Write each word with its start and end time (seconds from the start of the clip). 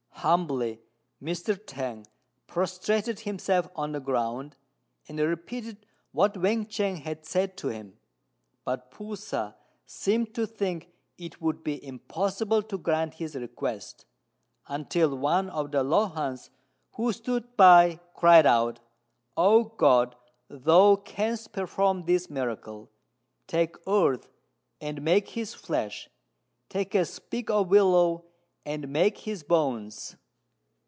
Humbly 0.23 0.79
Mr. 1.19 1.57
T'ang 1.57 2.05
prostrated 2.45 3.21
himself 3.21 3.67
on 3.75 3.91
the 3.91 3.99
ground, 3.99 4.55
and 5.07 5.19
repeated 5.19 5.87
what 6.11 6.35
Wên 6.35 6.69
ch'ang 6.69 6.97
had 7.01 7.25
said 7.25 7.57
to 7.57 7.69
him; 7.69 7.97
but 8.63 8.91
P'u 8.91 9.17
sa 9.17 9.53
seemed 9.87 10.35
to 10.35 10.45
think 10.45 10.89
it 11.17 11.41
would 11.41 11.63
be 11.63 11.83
impossible 11.83 12.61
to 12.61 12.77
grant 12.77 13.15
his 13.15 13.33
request, 13.33 14.05
until 14.67 15.17
one 15.17 15.49
of 15.49 15.71
the 15.71 15.83
Lohans 15.83 16.51
who 16.91 17.11
stood 17.11 17.57
by 17.57 17.99
cried 18.13 18.45
out, 18.45 18.79
"O 19.35 19.63
God, 19.63 20.15
Thou 20.51 20.97
canst 20.97 21.51
perform 21.51 22.03
this 22.03 22.29
miracle: 22.29 22.91
take 23.47 23.75
earth 23.87 24.27
and 24.79 25.01
make 25.01 25.29
his 25.29 25.55
flesh; 25.55 26.11
take 26.69 26.93
a 26.93 27.05
sprig 27.05 27.49
of 27.49 27.69
willow 27.71 28.25
and 28.63 28.87
make 28.87 29.17
his 29.17 29.41
bones." 29.41 30.15